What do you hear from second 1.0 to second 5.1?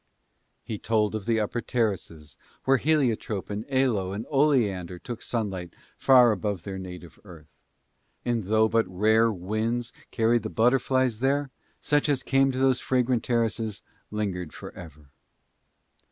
of the upper terraces, where heliotrope and aloe and oleander